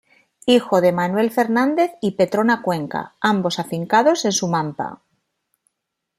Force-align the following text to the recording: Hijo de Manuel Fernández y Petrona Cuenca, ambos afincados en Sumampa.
Hijo 0.47 0.81
de 0.81 0.91
Manuel 0.93 1.29
Fernández 1.29 1.91
y 2.01 2.13
Petrona 2.13 2.63
Cuenca, 2.63 3.13
ambos 3.21 3.59
afincados 3.59 4.25
en 4.25 4.31
Sumampa. 4.31 5.03